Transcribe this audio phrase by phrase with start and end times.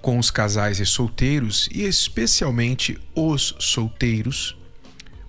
[0.00, 4.56] com os casais e solteiros, e especialmente os solteiros,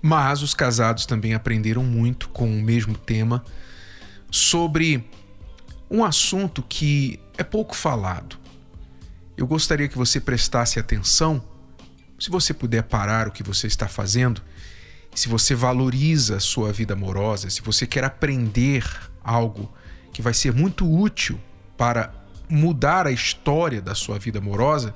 [0.02, 3.44] mas os casados também aprenderam muito com o mesmo tema
[4.30, 5.04] sobre
[5.90, 8.38] um assunto que é pouco falado.
[9.36, 11.42] Eu gostaria que você prestasse atenção,
[12.18, 14.42] se você puder parar o que você está fazendo,
[15.14, 18.84] se você valoriza a sua vida amorosa, se você quer aprender
[19.24, 19.72] algo
[20.12, 21.40] que vai ser muito útil
[21.76, 22.12] para
[22.50, 24.94] mudar a história da sua vida amorosa,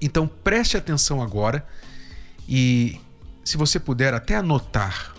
[0.00, 1.66] então preste atenção agora
[2.48, 3.00] e,
[3.44, 5.14] se você puder, até anotar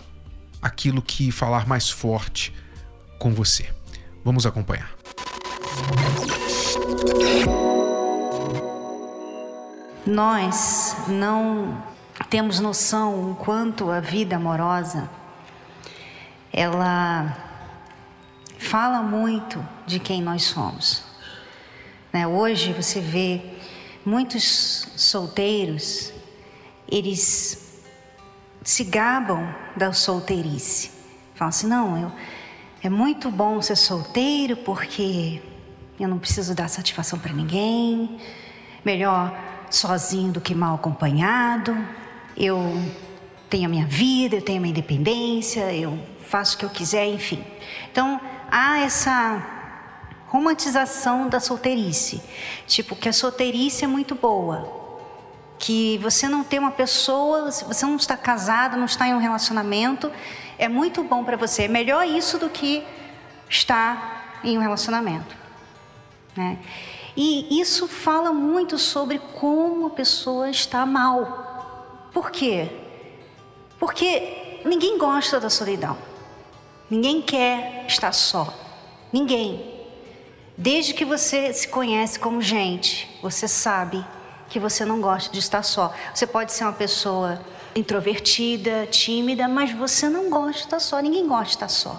[0.60, 2.54] aquilo que falar mais forte
[3.18, 3.70] com você.
[4.24, 4.90] Vamos acompanhar.
[10.06, 11.82] Nós não
[12.28, 15.08] temos noção o quanto a vida amorosa
[16.52, 17.36] ela
[18.58, 21.09] fala muito de quem nós somos.
[22.12, 22.26] Né?
[22.26, 23.40] Hoje você vê
[24.04, 26.12] muitos solteiros,
[26.90, 27.82] eles
[28.62, 30.90] se gabam da solteirice.
[31.34, 32.12] Falam assim: não, eu,
[32.82, 35.40] é muito bom ser solteiro porque
[35.98, 38.18] eu não preciso dar satisfação para ninguém,
[38.84, 39.32] melhor
[39.70, 41.76] sozinho do que mal acompanhado.
[42.36, 42.58] Eu
[43.48, 47.06] tenho a minha vida, eu tenho a minha independência, eu faço o que eu quiser,
[47.06, 47.44] enfim.
[47.90, 49.59] Então há essa
[50.30, 52.22] romantização da solteirice.
[52.66, 54.78] Tipo, que a solteirice é muito boa.
[55.58, 60.10] Que você não tem uma pessoa, você não está casado, não está em um relacionamento,
[60.56, 61.64] é muito bom para você.
[61.64, 62.82] É melhor isso do que
[63.48, 65.36] estar em um relacionamento.
[66.36, 66.58] Né?
[67.16, 72.08] E isso fala muito sobre como a pessoa está mal.
[72.12, 72.70] Por quê?
[73.80, 75.98] Porque ninguém gosta da solidão.
[76.88, 78.54] Ninguém quer estar só.
[79.12, 79.79] Ninguém.
[80.62, 84.04] Desde que você se conhece como gente, você sabe
[84.46, 85.90] que você não gosta de estar só.
[86.14, 87.40] Você pode ser uma pessoa
[87.74, 91.00] introvertida, tímida, mas você não gosta de estar só.
[91.00, 91.98] Ninguém gosta de estar só.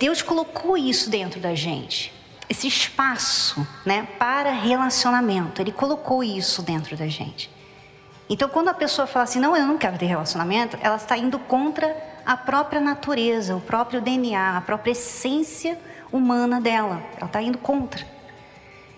[0.00, 2.12] Deus colocou isso dentro da gente.
[2.50, 5.62] Esse espaço, né, para relacionamento.
[5.62, 7.48] Ele colocou isso dentro da gente.
[8.28, 11.38] Então, quando a pessoa fala assim, não, eu não quero ter relacionamento, ela está indo
[11.38, 11.96] contra
[12.26, 15.78] a própria natureza, o próprio DNA, a própria essência
[16.12, 17.02] humana dela.
[17.16, 18.06] Ela está indo contra.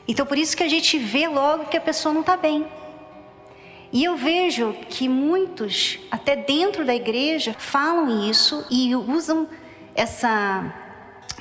[0.07, 2.67] Então, por isso que a gente vê logo que a pessoa não está bem.
[3.93, 9.49] E eu vejo que muitos, até dentro da igreja, falam isso e usam
[9.95, 10.75] essa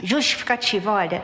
[0.03, 0.91] justificativa.
[0.91, 1.23] Olha,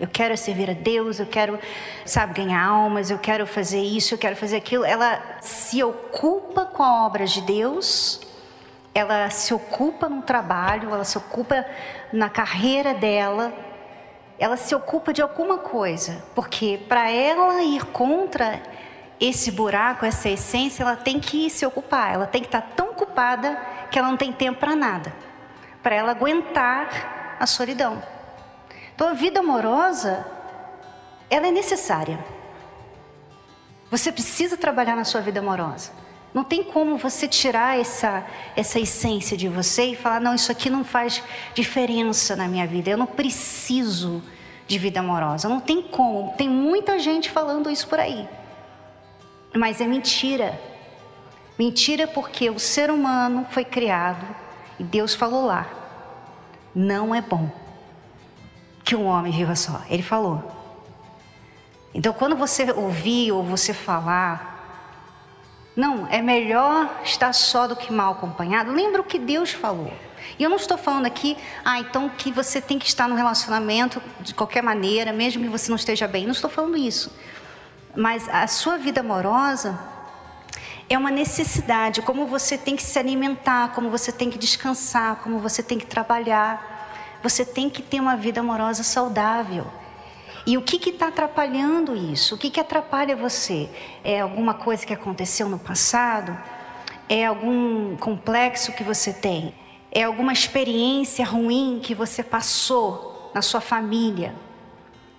[0.00, 1.58] eu quero servir a Deus, eu quero,
[2.04, 4.84] sabe, ganhar almas, eu quero fazer isso, eu quero fazer aquilo.
[4.84, 8.20] Ela se ocupa com a obra de Deus,
[8.92, 11.64] ela se ocupa no trabalho, ela se ocupa
[12.12, 13.54] na carreira dela,
[14.38, 18.60] ela se ocupa de alguma coisa, porque para ela ir contra
[19.20, 23.56] esse buraco, essa essência, ela tem que se ocupar, ela tem que estar tão ocupada
[23.90, 25.14] que ela não tem tempo para nada,
[25.82, 28.02] para ela aguentar a solidão.
[28.94, 30.26] Então a vida amorosa,
[31.30, 32.18] ela é necessária.
[33.90, 35.92] Você precisa trabalhar na sua vida amorosa.
[36.34, 40.68] Não tem como você tirar essa, essa essência de você e falar: não, isso aqui
[40.68, 41.22] não faz
[41.54, 44.20] diferença na minha vida, eu não preciso
[44.66, 45.48] de vida amorosa.
[45.48, 46.34] Não tem como.
[46.36, 48.28] Tem muita gente falando isso por aí.
[49.54, 50.60] Mas é mentira.
[51.56, 54.26] Mentira porque o ser humano foi criado
[54.80, 55.68] e Deus falou lá:
[56.74, 57.48] não é bom
[58.82, 59.82] que um homem viva só.
[59.88, 60.42] Ele falou.
[61.94, 64.53] Então, quando você ouvir ou você falar
[65.76, 68.70] não, é melhor estar só do que mal acompanhado.
[68.70, 69.92] Lembra o que Deus falou.
[70.38, 74.00] E eu não estou falando aqui, ah, então que você tem que estar no relacionamento
[74.20, 76.24] de qualquer maneira, mesmo que você não esteja bem.
[76.24, 77.12] Não estou falando isso.
[77.96, 79.78] Mas a sua vida amorosa
[80.88, 85.38] é uma necessidade, como você tem que se alimentar, como você tem que descansar, como
[85.38, 86.72] você tem que trabalhar.
[87.22, 89.66] Você tem que ter uma vida amorosa saudável.
[90.46, 92.34] E o que está atrapalhando isso?
[92.34, 93.70] O que, que atrapalha você?
[94.02, 96.36] É alguma coisa que aconteceu no passado?
[97.08, 99.54] É algum complexo que você tem?
[99.90, 104.34] É alguma experiência ruim que você passou na sua família?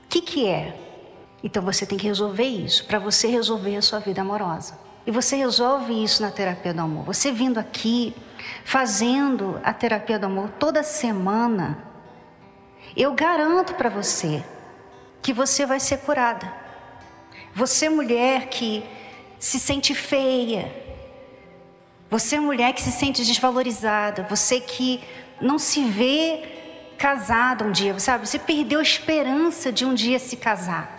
[0.04, 0.77] O que, que é?
[1.44, 4.80] Então você tem que resolver isso para você resolver a sua vida amorosa.
[5.07, 7.04] E você resolve isso na terapia do amor.
[7.06, 8.16] Você vindo aqui,
[8.63, 11.83] fazendo a terapia do amor toda semana,
[12.95, 14.44] eu garanto para você
[15.21, 16.51] que você vai ser curada.
[17.53, 18.83] Você, mulher que
[19.39, 20.71] se sente feia,
[22.09, 25.03] você, mulher que se sente desvalorizada, você que
[25.41, 26.44] não se vê
[26.97, 28.27] casada um dia, sabe?
[28.27, 30.95] Você perdeu a esperança de um dia se casar.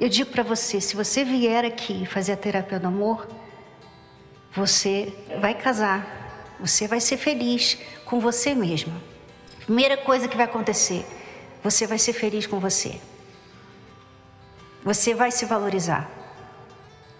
[0.00, 3.28] Eu digo para você, se você vier aqui fazer a terapia do amor,
[4.52, 6.56] você vai casar.
[6.58, 9.00] Você vai ser feliz com você mesma.
[9.64, 11.06] Primeira coisa que vai acontecer,
[11.62, 13.00] você vai ser feliz com você.
[14.82, 16.10] Você vai se valorizar.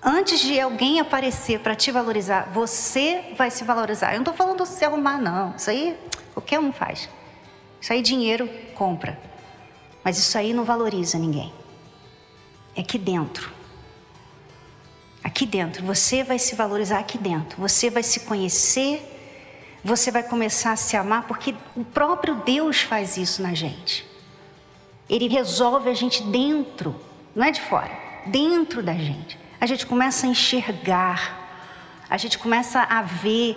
[0.03, 4.09] Antes de alguém aparecer para te valorizar, você vai se valorizar.
[4.13, 5.55] Eu não estou falando se arrumar, não.
[5.57, 5.97] Isso aí
[6.35, 7.09] qualquer um faz.
[7.81, 9.19] Isso aí dinheiro compra.
[10.03, 11.53] Mas isso aí não valoriza ninguém.
[12.75, 13.53] É aqui dentro.
[15.23, 15.85] Aqui dentro.
[15.87, 17.61] Você vai se valorizar aqui dentro.
[17.61, 19.09] Você vai se conhecer.
[19.85, 24.09] Você vai começar a se amar, porque o próprio Deus faz isso na gente.
[25.09, 26.95] Ele resolve a gente dentro,
[27.35, 27.91] não é de fora,
[28.27, 29.39] dentro da gente.
[29.61, 31.39] A gente começa a enxergar,
[32.09, 33.57] a gente começa a ver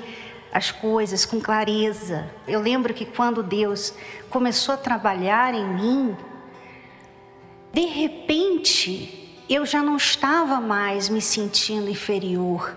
[0.51, 2.31] as coisas com clareza.
[2.47, 3.93] Eu lembro que quando Deus
[4.29, 6.17] começou a trabalhar em mim,
[7.73, 12.73] de repente, eu já não estava mais me sentindo inferior.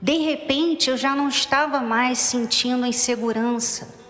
[0.00, 4.01] De repente, eu já não estava mais sentindo insegurança.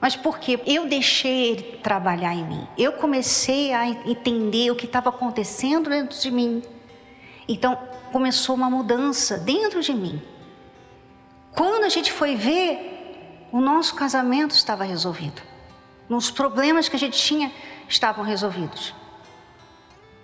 [0.00, 2.68] Mas porque eu deixei ele trabalhar em mim.
[2.76, 6.62] Eu comecei a entender o que estava acontecendo dentro de mim.
[7.48, 7.76] Então,
[8.12, 10.22] começou uma mudança dentro de mim.
[11.52, 15.42] Quando a gente foi ver, o nosso casamento estava resolvido.
[16.08, 17.52] Os problemas que a gente tinha
[17.88, 18.94] estavam resolvidos.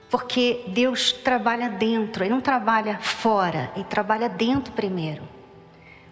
[0.09, 5.34] Porque Deus trabalha dentro, Ele não trabalha fora, Ele trabalha dentro primeiro.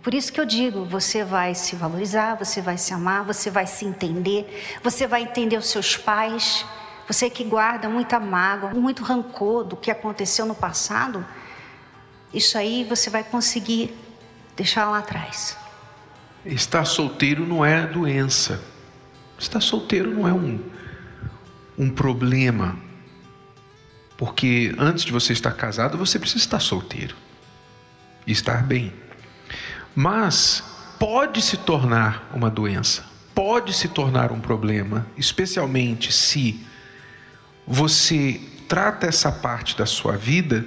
[0.02, 3.66] Por isso que eu digo: você vai se valorizar, você vai se amar, você vai
[3.66, 6.64] se entender, você vai entender os seus pais.
[7.06, 11.26] Você que guarda muita mágoa, muito rancor do que aconteceu no passado,
[12.32, 13.94] isso aí você vai conseguir
[14.56, 15.56] deixar lá atrás.
[16.46, 18.62] Estar solteiro não é doença.
[19.38, 20.60] Estar solteiro não é um,
[21.76, 22.78] um problema
[24.22, 27.16] porque antes de você estar casado, você precisa estar solteiro
[28.24, 28.92] e estar bem.
[29.94, 30.62] Mas
[30.98, 33.04] pode se tornar uma doença,
[33.34, 36.64] pode se tornar um problema, especialmente se
[37.66, 40.64] você trata essa parte da sua vida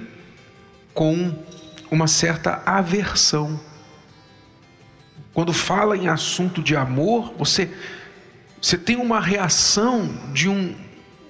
[0.94, 1.36] com
[1.90, 3.60] uma certa aversão.
[5.34, 7.70] Quando fala em assunto de amor, você,
[8.60, 10.74] você tem uma reação de um,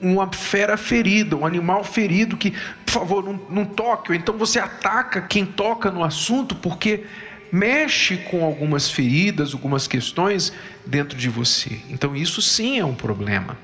[0.01, 2.53] uma fera ferida, um animal ferido que,
[2.85, 7.07] por favor, não, não toque, então você ataca quem toca no assunto porque
[7.53, 10.53] mexe com algumas feridas, algumas questões
[10.85, 11.81] dentro de você.
[11.89, 13.57] Então isso sim é um problema.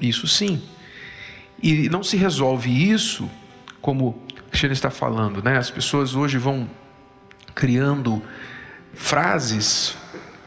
[0.00, 0.62] Isso sim.
[1.62, 3.30] E não se resolve isso
[3.80, 5.56] como a Cristiane está falando, né?
[5.56, 6.68] As pessoas hoje vão
[7.54, 8.22] criando
[8.94, 9.94] frases,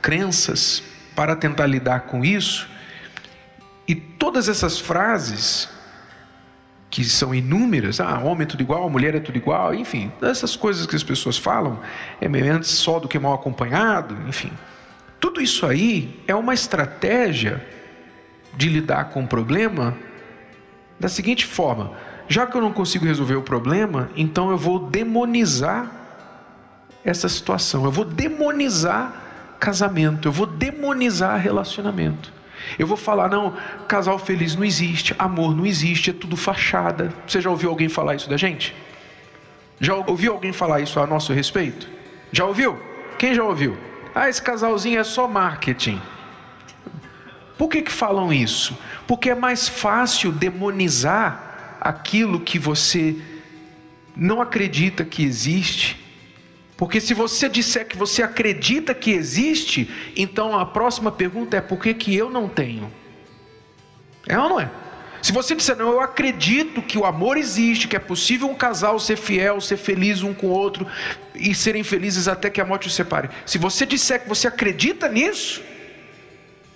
[0.01, 0.83] crenças
[1.15, 2.67] para tentar lidar com isso
[3.87, 5.69] e todas essas frases,
[6.95, 10.87] que são inúmeras, ah, homem é tudo igual, mulher é tudo igual, enfim, essas coisas
[10.87, 11.77] que as pessoas falam,
[12.21, 14.49] é menos só do que mal acompanhado, enfim.
[15.19, 17.61] Tudo isso aí é uma estratégia
[18.55, 19.93] de lidar com o problema
[20.97, 21.91] da seguinte forma:
[22.29, 25.91] já que eu não consigo resolver o problema, então eu vou demonizar
[27.03, 32.34] essa situação, eu vou demonizar casamento, eu vou demonizar relacionamento.
[32.77, 33.55] Eu vou falar, não,
[33.87, 37.13] casal feliz não existe, amor não existe, é tudo fachada.
[37.27, 38.75] Você já ouviu alguém falar isso da gente?
[39.79, 41.87] Já ouviu alguém falar isso a nosso respeito?
[42.31, 42.79] Já ouviu?
[43.17, 43.77] Quem já ouviu?
[44.13, 46.01] Ah, esse casalzinho é só marketing.
[47.57, 48.77] Por que, que falam isso?
[49.07, 53.15] Porque é mais fácil demonizar aquilo que você
[54.15, 56.04] não acredita que existe
[56.77, 61.79] porque se você disser que você acredita que existe, então a próxima pergunta é por
[61.79, 62.91] que, que eu não tenho?
[64.27, 64.69] É ou não é?
[65.21, 68.99] Se você disser, não, eu acredito que o amor existe, que é possível um casal
[68.99, 70.85] ser fiel, ser feliz um com o outro
[71.33, 73.29] e serem felizes até que a morte os separe.
[73.43, 75.63] Se você disser que você acredita nisso,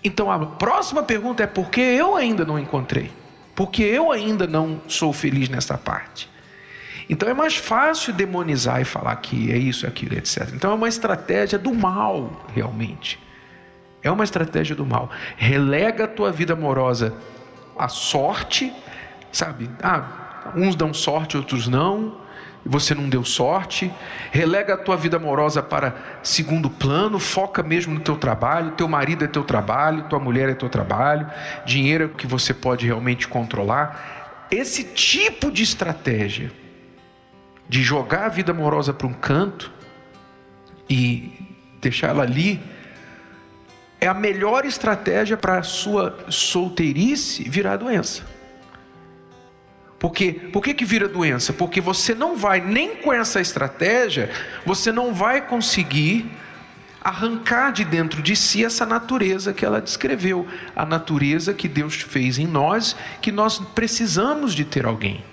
[0.03, 3.11] então a próxima pergunta é por que eu ainda não encontrei?
[3.53, 6.27] Porque eu ainda não sou feliz nessa parte.
[7.09, 10.51] Então é mais fácil demonizar e falar que é isso, é aquilo, etc.
[10.53, 13.19] Então é uma estratégia do mal, realmente.
[14.03, 15.09] É uma estratégia do mal.
[15.35, 17.15] Relega a tua vida amorosa
[17.77, 18.71] à sorte,
[19.31, 19.69] sabe?
[19.81, 22.29] Ah, uns dão sorte, outros não.
[22.63, 23.91] você não deu sorte,
[24.31, 29.23] relega a tua vida amorosa para segundo plano, foca mesmo no teu trabalho, teu marido
[29.23, 31.27] é teu trabalho, tua mulher é teu trabalho,
[31.65, 34.45] dinheiro é o que você pode realmente controlar.
[34.51, 36.51] Esse tipo de estratégia
[37.69, 39.71] de jogar a vida amorosa para um canto
[40.89, 41.31] e
[41.79, 42.59] deixar ela ali
[44.01, 48.25] é a melhor estratégia para a sua solteirice virar doença.
[49.99, 51.51] Porque, por que, que vira doença?
[51.51, 54.31] Porque você não vai, nem com essa estratégia,
[54.65, 56.31] você não vai conseguir
[57.01, 62.39] arrancar de dentro de si essa natureza que ela descreveu, a natureza que Deus fez
[62.39, 65.23] em nós, que nós precisamos de ter alguém.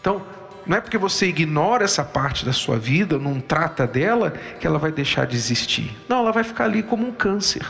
[0.00, 0.26] Então,
[0.66, 4.78] não é porque você ignora essa parte da sua vida, não trata dela, que ela
[4.78, 5.94] vai deixar de existir.
[6.08, 7.66] Não, ela vai ficar ali como um câncer,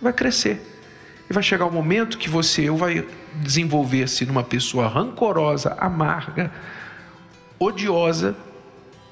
[0.00, 0.74] vai crescer.
[1.28, 6.52] E vai chegar um momento que você ou vai desenvolver-se numa pessoa rancorosa, amarga,
[7.58, 8.36] odiosa,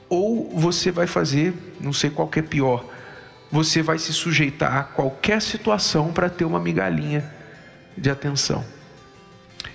[0.09, 2.85] ou você vai fazer, não sei qual que é pior,
[3.51, 7.33] você vai se sujeitar a qualquer situação para ter uma migalhinha
[7.97, 8.65] de atenção.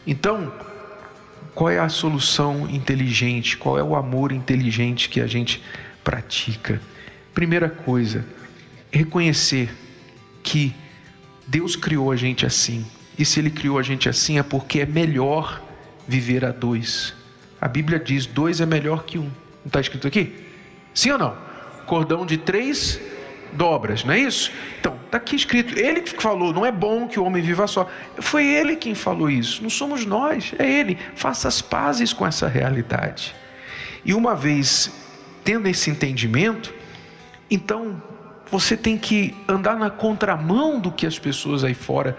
[0.07, 0.51] Então,
[1.59, 3.57] qual é a solução inteligente?
[3.57, 5.61] Qual é o amor inteligente que a gente
[6.05, 6.81] pratica?
[7.33, 8.25] Primeira coisa,
[8.89, 9.69] reconhecer
[10.41, 10.73] que
[11.45, 12.85] Deus criou a gente assim.
[13.17, 15.61] E se Ele criou a gente assim é porque é melhor
[16.07, 17.13] viver a dois.
[17.59, 19.23] A Bíblia diz: dois é melhor que um.
[19.23, 20.33] Não está escrito aqui?
[20.93, 21.37] Sim ou não?
[21.85, 23.01] Cordão de três
[23.53, 24.51] dobras, não é isso?
[24.79, 25.77] Então, está aqui escrito.
[25.77, 27.89] Ele que falou: não é bom que o homem viva só.
[28.19, 29.61] Foi ele quem falou isso.
[29.61, 30.97] Não somos nós, é ele.
[31.15, 33.35] Faça as pazes com essa realidade.
[34.05, 34.91] E uma vez
[35.43, 36.73] tendo esse entendimento,
[37.49, 38.01] então
[38.51, 42.17] você tem que andar na contramão do que as pessoas aí fora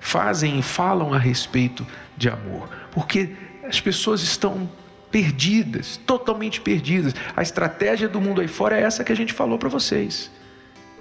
[0.00, 1.86] fazem e falam a respeito
[2.16, 3.30] de amor, porque
[3.64, 4.68] as pessoas estão
[5.12, 7.14] perdidas, totalmente perdidas.
[7.36, 10.30] A estratégia do mundo aí fora é essa que a gente falou para vocês.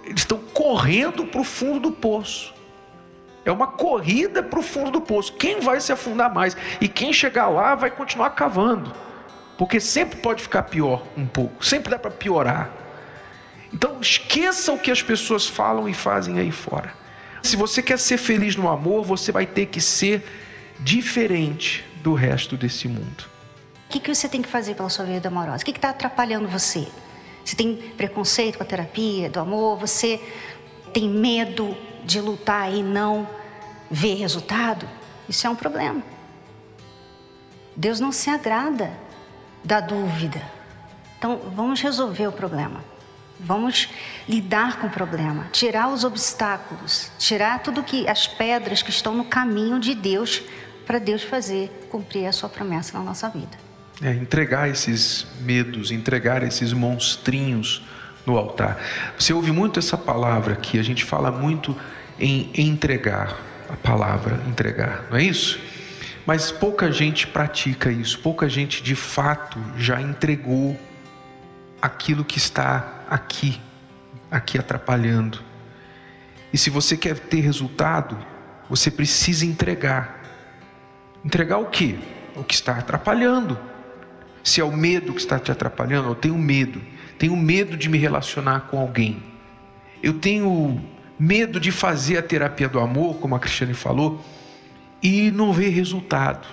[0.04, 2.54] Eles estão correndo para o fundo do poço.
[3.44, 5.34] É uma corrida para o fundo do poço.
[5.34, 6.56] Quem vai se afundar mais?
[6.80, 8.94] E quem chegar lá vai continuar cavando.
[9.58, 12.70] Porque sempre pode ficar pior um pouco, sempre dá para piorar.
[13.74, 16.94] Então esqueça o que as pessoas falam e fazem aí fora.
[17.42, 20.24] Se você quer ser feliz no amor, você vai ter que ser
[20.80, 23.26] diferente do resto desse mundo.
[23.88, 25.62] O que, que você tem que fazer pela sua vida amorosa?
[25.62, 26.88] O que está atrapalhando você?
[27.44, 29.78] Você tem preconceito com a terapia do amor?
[29.78, 30.22] Você
[30.94, 33.28] tem medo de lutar e não
[33.90, 34.88] ver resultado?
[35.28, 36.04] Isso é um problema.
[37.76, 38.92] Deus não se agrada
[39.64, 40.42] da dúvida.
[41.18, 42.84] Então, vamos resolver o problema.
[43.40, 43.90] Vamos
[44.30, 49.26] lidar com o problema, tirar os obstáculos, tirar tudo que as pedras que estão no
[49.26, 50.44] caminho de Deus
[50.86, 53.58] para Deus fazer cumprir a sua promessa na nossa vida.
[54.02, 57.84] É, entregar esses medos, entregar esses monstrinhos
[58.26, 58.80] no altar.
[59.18, 61.78] Você ouve muito essa palavra aqui, a gente fala muito
[62.20, 63.38] em entregar
[63.72, 65.58] a palavra entregar, não é isso?
[66.26, 70.78] Mas pouca gente pratica isso, pouca gente de fato já entregou
[71.82, 73.60] aquilo que está aqui,
[74.30, 75.40] aqui atrapalhando.
[76.54, 78.18] E se você quer ter resultado,
[78.70, 80.22] você precisa entregar.
[81.24, 81.98] Entregar o que?
[82.36, 83.58] O que está atrapalhando.
[84.44, 86.82] Se é o medo que está te atrapalhando, eu tenho medo.
[87.18, 89.22] Tenho medo de me relacionar com alguém.
[90.02, 90.82] Eu tenho
[91.20, 94.24] medo de fazer a terapia do amor, como a Cristiane falou,
[95.04, 96.48] e não ver resultado.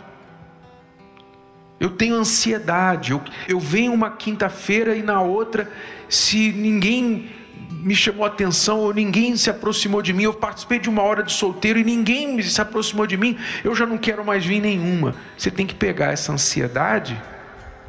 [1.81, 3.13] Eu tenho ansiedade.
[3.13, 5.71] Eu, eu venho uma quinta-feira e na outra,
[6.09, 7.31] se ninguém
[7.71, 11.33] me chamou atenção ou ninguém se aproximou de mim, eu participei de uma hora de
[11.33, 15.15] solteiro e ninguém se aproximou de mim, eu já não quero mais vir nenhuma.
[15.37, 17.21] Você tem que pegar essa ansiedade,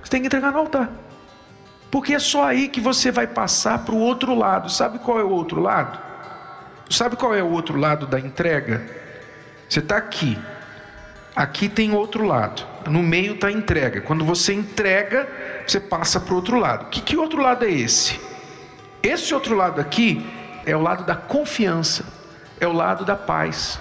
[0.09, 0.89] você tem que entregar no altar.
[1.91, 4.71] Porque é só aí que você vai passar para o outro lado.
[4.71, 5.99] Sabe qual é o outro lado?
[6.89, 8.85] Sabe qual é o outro lado da entrega?
[9.67, 10.37] Você está aqui,
[11.35, 12.65] Aqui tem outro lado.
[12.89, 14.01] No meio está a entrega.
[14.01, 15.25] Quando você entrega,
[15.65, 16.89] você passa para o outro lado.
[16.89, 18.19] Que, que outro lado é esse?
[19.01, 20.25] Esse outro lado aqui
[20.65, 22.03] é o lado da confiança,
[22.59, 23.79] é o lado da paz.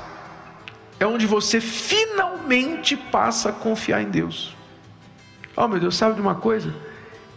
[1.00, 4.56] É onde você finalmente passa a confiar em Deus.
[5.60, 6.72] Oh meu Deus, sabe de uma coisa?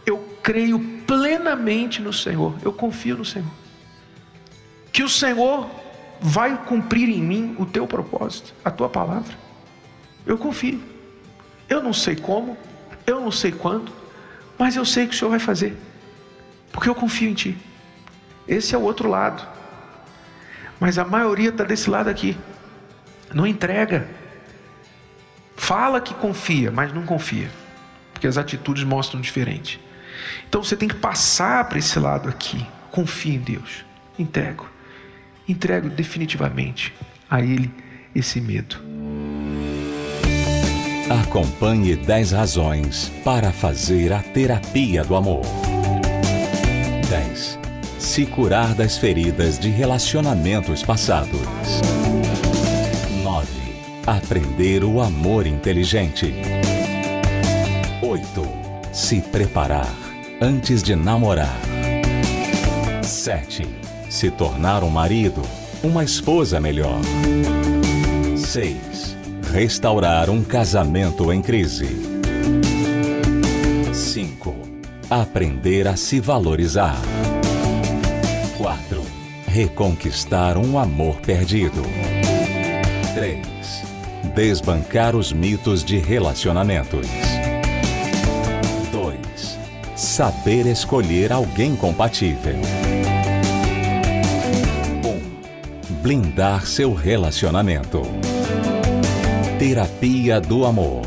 [0.06, 3.50] Eu creio plenamente no Senhor, eu confio no Senhor.
[4.92, 5.68] Que o Senhor
[6.20, 9.34] vai cumprir em mim o teu propósito, a tua palavra.
[10.24, 10.80] Eu confio.
[11.68, 12.56] Eu não sei como,
[13.04, 13.90] eu não sei quando,
[14.56, 15.76] mas eu sei que o Senhor vai fazer,
[16.70, 17.58] porque eu confio em Ti.
[18.46, 19.44] Esse é o outro lado.
[20.78, 22.36] Mas a maioria está desse lado aqui.
[23.34, 24.06] Não entrega.
[25.56, 27.50] Fala que confia, mas não confia.
[28.22, 29.80] Porque as atitudes mostram diferente.
[30.48, 32.64] Então você tem que passar para esse lado aqui.
[32.92, 33.84] Confie em Deus.
[34.16, 34.70] Entrego.
[35.48, 36.94] Entrego definitivamente
[37.28, 37.68] a Ele
[38.14, 38.76] esse medo.
[41.24, 45.42] Acompanhe 10 razões para fazer a terapia do amor.
[47.10, 47.58] 10.
[47.98, 51.40] Se curar das feridas de relacionamentos passados.
[53.24, 53.48] 9.
[54.06, 56.61] Aprender o amor inteligente.
[58.02, 58.42] 8.
[58.92, 59.94] Se preparar
[60.40, 61.56] antes de namorar.
[63.00, 63.64] 7.
[64.10, 65.40] Se tornar um marido,
[65.84, 67.00] uma esposa melhor.
[68.36, 69.16] 6.
[69.52, 71.96] Restaurar um casamento em crise.
[73.94, 74.52] 5.
[75.08, 77.00] Aprender a se valorizar.
[78.58, 79.00] 4.
[79.46, 81.82] Reconquistar um amor perdido.
[83.14, 83.46] 3.
[84.34, 87.06] Desbancar os mitos de relacionamentos.
[90.12, 90.14] 2.
[90.14, 92.56] Saber escolher alguém compatível.
[95.90, 95.94] 1.
[96.02, 98.02] Blindar seu relacionamento.
[99.58, 101.06] Terapia do Amor.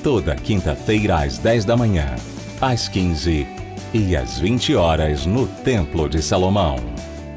[0.00, 2.14] Toda quinta-feira às 10 da manhã,
[2.60, 3.44] às 15
[3.92, 6.76] e às 20 horas no Templo de Salomão.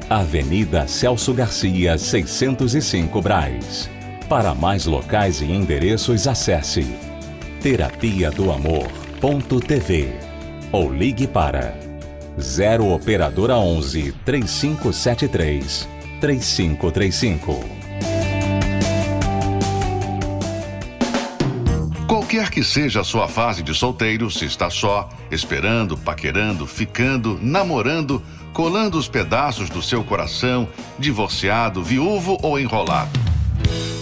[0.08, 3.90] Avenida Celso Garcia, 605 Braz.
[4.28, 6.86] Para mais locais e endereços, acesse
[7.60, 10.29] terapia do amor.tv
[10.72, 11.74] ou ligue para
[12.38, 15.88] 0 operadora 11 3573
[16.20, 17.80] 3535.
[22.06, 28.22] Qualquer que seja a sua fase de solteiro, se está só, esperando, paquerando, ficando, namorando,
[28.52, 33.29] colando os pedaços do seu coração, divorciado, viúvo ou enrolado.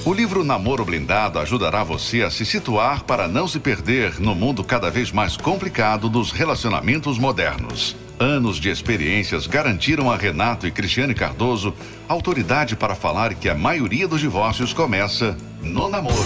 [0.09, 4.65] O livro Namoro Blindado ajudará você a se situar para não se perder no mundo
[4.65, 7.95] cada vez mais complicado dos relacionamentos modernos.
[8.19, 11.75] Anos de experiências garantiram a Renato e Cristiane Cardoso
[12.09, 16.17] autoridade para falar que a maioria dos divórcios começa no namoro.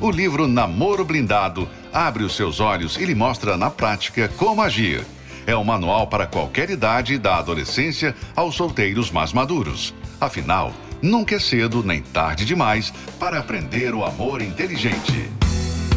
[0.00, 5.04] O livro Namoro Blindado abre os seus olhos e lhe mostra na prática como agir.
[5.46, 9.92] É um manual para qualquer idade, da adolescência aos solteiros mais maduros.
[10.18, 15.30] Afinal, nunca é cedo nem tarde demais para aprender o amor inteligente.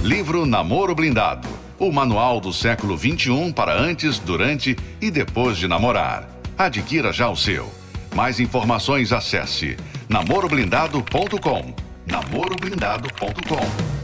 [0.04, 6.30] Livro Namoro Blindado o manual do século 21 para antes, durante e depois de namorar.
[6.56, 7.74] Adquira já o seu.
[8.14, 9.76] Mais informações acesse
[10.08, 11.74] namoroblindado.com
[12.06, 14.02] namoroblindado.com.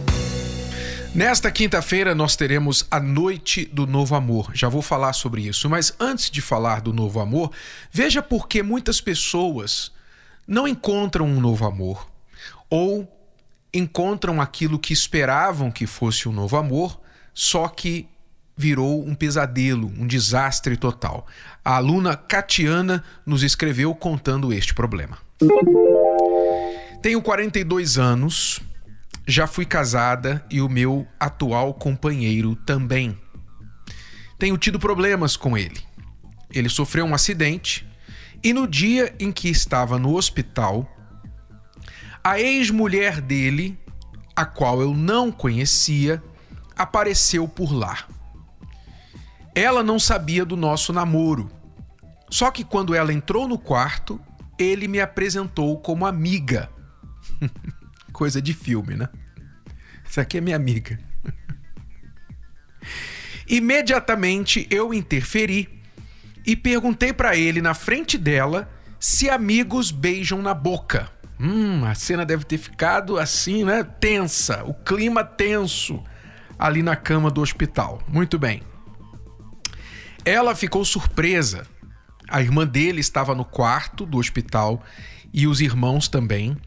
[1.13, 4.49] Nesta quinta-feira nós teremos a Noite do Novo Amor.
[4.55, 7.51] Já vou falar sobre isso, mas antes de falar do novo amor,
[7.91, 9.91] veja por que muitas pessoas
[10.47, 12.07] não encontram um novo amor
[12.69, 13.11] ou
[13.73, 16.99] encontram aquilo que esperavam que fosse um novo amor,
[17.33, 18.07] só que
[18.55, 21.27] virou um pesadelo, um desastre total.
[21.63, 25.19] A aluna Catiana nos escreveu contando este problema.
[27.01, 28.59] Tenho 42 anos,
[29.27, 33.15] já fui casada e o meu atual companheiro também.
[34.39, 35.79] Tenho tido problemas com ele.
[36.51, 37.86] Ele sofreu um acidente
[38.47, 40.89] e no dia em que estava no hospital,
[42.23, 43.77] a ex-mulher dele,
[44.33, 46.23] a qual eu não conhecia,
[46.73, 48.07] apareceu por lá.
[49.53, 51.51] Ela não sabia do nosso namoro.
[52.29, 54.17] Só que quando ela entrou no quarto,
[54.57, 56.69] ele me apresentou como amiga.
[58.13, 59.09] Coisa de filme, né?
[60.09, 60.97] Essa aqui é minha amiga.
[63.45, 65.76] Imediatamente eu interferi
[66.47, 71.11] e perguntei para ele na frente dela se amigos beijam na boca.
[71.37, 73.83] Hum, a cena deve ter ficado assim, né?
[73.83, 76.01] Tensa, o clima tenso
[76.57, 78.01] ali na cama do hospital.
[78.07, 78.63] Muito bem.
[80.23, 81.67] Ela ficou surpresa.
[82.29, 84.81] A irmã dele estava no quarto do hospital
[85.33, 86.57] e os irmãos também.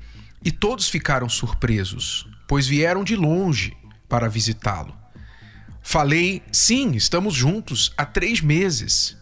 [0.44, 3.76] E todos ficaram surpresos, pois vieram de longe
[4.08, 4.96] para visitá-lo.
[5.82, 9.19] Falei, sim, estamos juntos há três meses.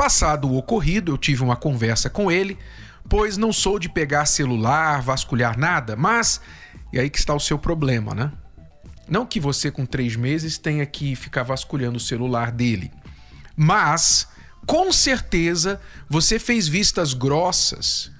[0.00, 2.56] Passado o ocorrido, eu tive uma conversa com ele,
[3.06, 6.40] pois não sou de pegar celular, vasculhar nada, mas.
[6.90, 8.32] E aí que está o seu problema, né?
[9.06, 12.90] Não que você, com três meses, tenha que ficar vasculhando o celular dele,
[13.54, 14.26] mas
[14.66, 18.10] com certeza você fez vistas grossas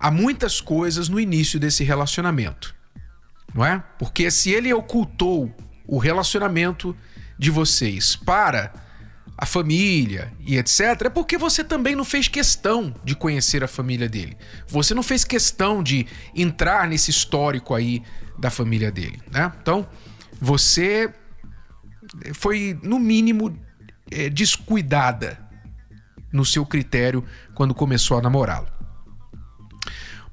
[0.00, 2.74] há muitas coisas no início desse relacionamento,
[3.54, 3.84] não é?
[3.98, 5.54] Porque se ele ocultou
[5.86, 6.96] o relacionamento
[7.38, 8.85] de vocês para
[9.38, 14.08] a família e etc, é porque você também não fez questão de conhecer a família
[14.08, 14.36] dele.
[14.66, 18.02] Você não fez questão de entrar nesse histórico aí
[18.38, 19.52] da família dele, né?
[19.60, 19.86] Então,
[20.40, 21.12] você
[22.32, 23.58] foi, no mínimo,
[24.10, 25.38] é, descuidada
[26.32, 27.22] no seu critério
[27.54, 28.68] quando começou a namorá-lo.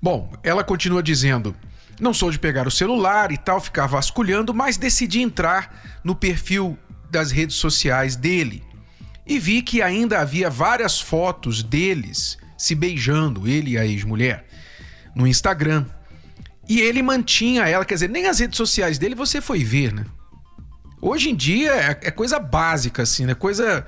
[0.02, 1.54] Bom, ela continua dizendo:
[2.00, 6.78] não sou de pegar o celular e tal, ficar vasculhando, mas decidi entrar no perfil
[7.12, 8.64] das redes sociais dele
[9.26, 14.46] e vi que ainda havia várias fotos deles se beijando, ele e a ex-mulher,
[15.16, 15.86] no Instagram.
[16.68, 20.06] E ele mantinha ela, quer dizer, nem as redes sociais dele você foi ver, né?
[21.02, 23.34] Hoje em dia é, é coisa básica, assim, né?
[23.34, 23.86] Coisa.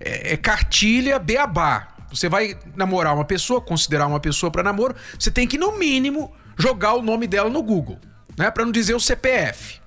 [0.00, 1.88] É, é cartilha beabá.
[2.10, 6.32] Você vai namorar uma pessoa, considerar uma pessoa para namoro, você tem que, no mínimo,
[6.58, 7.98] jogar o nome dela no Google,
[8.38, 8.50] né?
[8.50, 9.80] Para não dizer o CPF.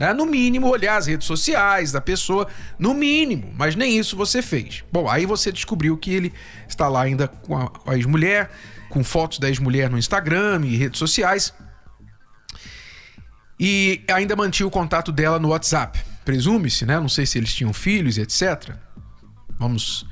[0.00, 0.14] Né?
[0.14, 4.82] No mínimo, olhar as redes sociais da pessoa, no mínimo, mas nem isso você fez.
[4.90, 6.32] Bom, aí você descobriu que ele
[6.66, 8.50] está lá ainda com a, a ex-mulher,
[8.88, 11.52] com fotos da ex-mulher no Instagram e redes sociais.
[13.60, 16.00] E ainda mantinha o contato dela no WhatsApp.
[16.24, 16.98] Presume-se, né?
[16.98, 18.74] Não sei se eles tinham filhos etc.
[19.58, 20.06] Vamos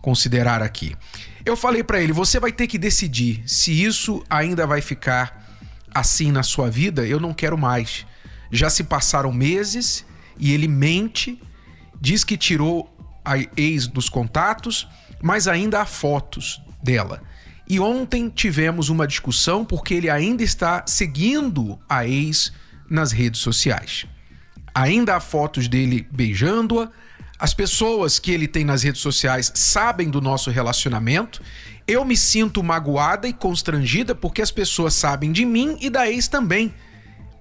[0.00, 0.96] considerar aqui.
[1.44, 5.60] Eu falei para ele: você vai ter que decidir se isso ainda vai ficar
[5.94, 7.06] assim na sua vida.
[7.06, 8.06] Eu não quero mais.
[8.50, 10.04] Já se passaram meses
[10.38, 11.40] e ele mente,
[12.00, 14.88] diz que tirou a ex dos contatos,
[15.22, 17.22] mas ainda há fotos dela.
[17.68, 22.52] E ontem tivemos uma discussão porque ele ainda está seguindo a ex
[22.88, 24.06] nas redes sociais.
[24.74, 26.90] Ainda há fotos dele beijando-a.
[27.38, 31.42] As pessoas que ele tem nas redes sociais sabem do nosso relacionamento.
[31.86, 36.26] Eu me sinto magoada e constrangida porque as pessoas sabem de mim e da ex
[36.26, 36.72] também,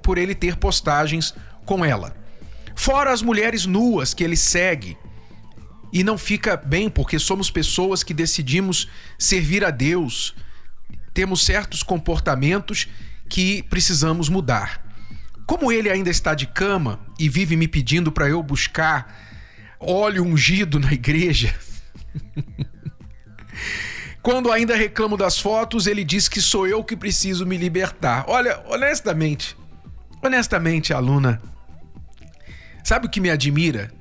[0.08, 2.16] por ele ter postagens com ela.
[2.74, 4.98] Fora as mulheres nuas que ele segue.
[5.92, 8.88] E não fica bem porque somos pessoas que decidimos
[9.20, 10.34] servir a Deus.
[11.14, 12.88] Temos certos comportamentos
[13.28, 14.82] que precisamos mudar.
[15.46, 19.14] Como ele ainda está de cama e vive me pedindo para eu buscar
[19.78, 21.54] óleo ungido na igreja.
[24.24, 28.24] Quando ainda reclamo das fotos, ele diz que sou eu que preciso me libertar.
[28.30, 29.58] Olha, honestamente,
[30.22, 31.42] honestamente, aluna,
[32.84, 33.92] sabe o que me admira?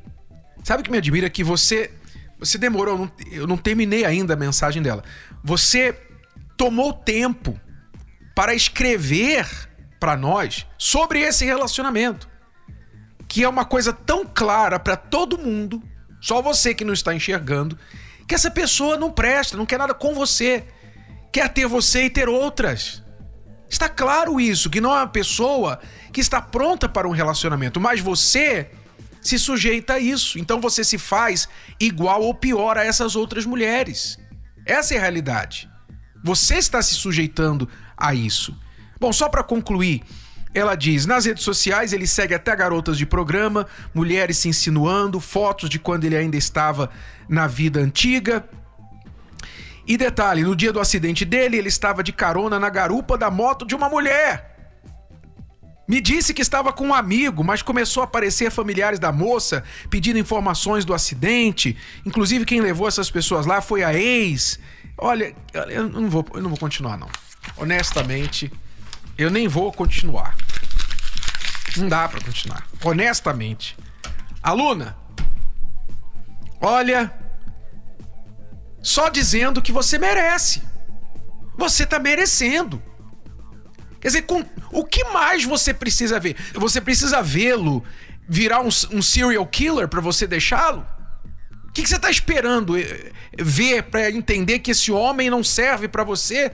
[0.64, 1.30] Sabe o que me admira?
[1.30, 1.90] Que você,
[2.38, 5.02] você demorou, eu não terminei ainda a mensagem dela.
[5.44, 5.96] Você
[6.56, 7.58] tomou tempo
[8.34, 9.46] para escrever
[9.98, 12.28] para nós sobre esse relacionamento.
[13.28, 15.82] Que é uma coisa tão clara para todo mundo,
[16.20, 17.78] só você que não está enxergando,
[18.26, 20.64] que essa pessoa não presta, não quer nada com você,
[21.32, 23.02] quer ter você e ter outras.
[23.68, 25.80] Está claro isso, que não é uma pessoa
[26.12, 28.70] que está pronta para um relacionamento, mas você
[29.20, 30.38] se sujeita a isso.
[30.38, 31.48] Então você se faz
[31.80, 34.18] igual ou pior a essas outras mulheres.
[34.64, 35.68] Essa é a realidade.
[36.24, 38.56] Você está se sujeitando a isso.
[38.98, 40.02] Bom, só para concluir,
[40.54, 45.68] ela diz: nas redes sociais ele segue até garotas de programa, mulheres se insinuando, fotos
[45.68, 46.90] de quando ele ainda estava
[47.28, 48.48] na vida antiga.
[49.86, 53.64] E detalhe: no dia do acidente dele, ele estava de carona na garupa da moto
[53.64, 54.56] de uma mulher.
[55.88, 60.18] Me disse que estava com um amigo, mas começou a aparecer familiares da moça pedindo
[60.18, 61.76] informações do acidente.
[62.04, 64.58] Inclusive, quem levou essas pessoas lá foi a ex.
[64.98, 67.08] Olha, eu não vou, eu não vou continuar, não.
[67.56, 68.52] Honestamente,
[69.16, 70.34] eu nem vou continuar.
[71.76, 72.66] Não dá para continuar.
[72.82, 73.76] Honestamente.
[74.42, 74.96] Aluna,
[76.60, 77.12] olha,
[78.86, 80.62] só dizendo que você merece.
[81.58, 82.80] Você tá merecendo.
[84.00, 86.36] Quer dizer, com, o que mais você precisa ver?
[86.54, 87.82] Você precisa vê-lo
[88.28, 90.86] virar um, um, serial killer para você deixá-lo?
[91.64, 95.88] O que, que, você tá esperando eh, ver para entender que esse homem não serve
[95.88, 96.52] para você?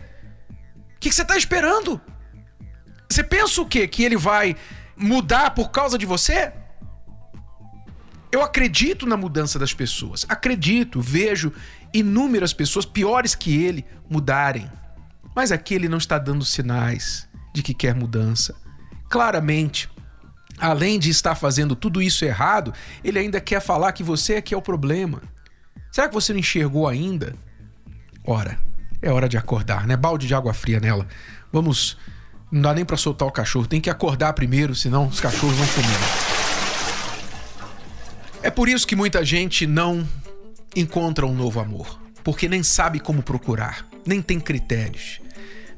[0.97, 2.01] O que, que você tá esperando?
[3.11, 3.87] Você pensa o quê?
[3.87, 4.57] Que ele vai
[4.97, 6.51] mudar por causa de você?
[8.33, 10.25] Eu acredito na mudança das pessoas.
[10.27, 11.53] Acredito, vejo
[11.92, 14.70] inúmeras pessoas piores que ele mudarem.
[15.35, 18.55] Mas aqui ele não está dando sinais de que quer mudança.
[19.09, 19.88] Claramente,
[20.59, 24.55] além de estar fazendo tudo isso errado, ele ainda quer falar que você é que
[24.55, 25.22] é o problema.
[25.90, 27.35] Será que você não enxergou ainda?
[28.24, 28.59] Ora,
[29.00, 29.96] é hora de acordar, né?
[29.96, 31.07] Balde de água fria nela.
[31.52, 31.98] Vamos
[32.52, 35.66] não dá nem para soltar o cachorro, tem que acordar primeiro, senão os cachorros vão
[35.68, 35.88] comer.
[38.42, 40.07] É por isso que muita gente não
[40.74, 45.20] encontra um novo amor, porque nem sabe como procurar, nem tem critérios.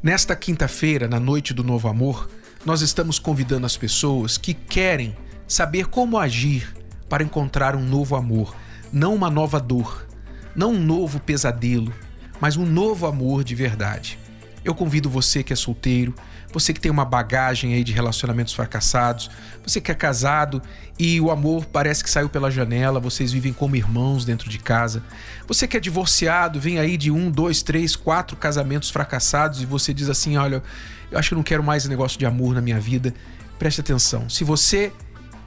[0.03, 2.31] Nesta quinta-feira, na noite do novo amor,
[2.65, 6.75] nós estamos convidando as pessoas que querem saber como agir
[7.09, 8.55] para encontrar um novo amor,
[8.93, 10.07] não uma nova dor,
[10.55, 11.93] não um novo pesadelo,
[12.41, 14.19] mas um novo amor de verdade.
[14.65, 16.15] Eu convido você que é solteiro,
[16.55, 19.29] você que tem uma bagagem aí de relacionamentos fracassados,
[19.61, 20.63] você que é casado
[20.97, 25.03] e o amor parece que saiu pela janela, vocês vivem como irmãos dentro de casa.
[25.49, 29.93] Você que é divorciado, vem aí de um, dois, três, quatro casamentos fracassados e você
[29.93, 30.63] diz assim: olha,
[31.11, 33.13] eu acho que não quero mais negócio de amor na minha vida.
[33.59, 34.31] Preste atenção.
[34.31, 34.93] Se você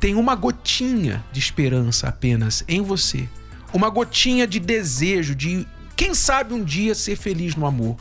[0.01, 3.29] tem uma gotinha de esperança apenas em você,
[3.73, 5.65] uma gotinha de desejo de,
[5.95, 7.95] quem sabe, um dia ser feliz no amor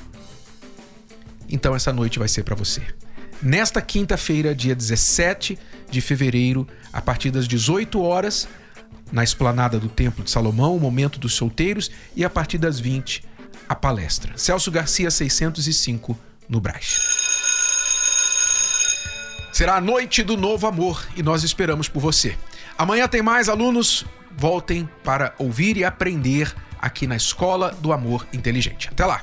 [1.49, 2.83] então essa noite vai ser para você.
[3.43, 5.59] Nesta quinta-feira, dia 17
[5.91, 8.49] de fevereiro, a partir das 18 horas,
[9.13, 13.23] na esplanada do Templo de Salomão, o momento dos solteiros, e a partir das 20,
[13.69, 14.33] a palestra.
[14.37, 16.19] Celso Garcia 605,
[16.49, 16.99] no Brás.
[19.53, 22.37] Será a noite do novo amor e nós esperamos por você.
[22.77, 24.05] Amanhã tem mais alunos,
[24.37, 28.89] voltem para ouvir e aprender aqui na Escola do Amor Inteligente.
[28.91, 29.23] Até lá!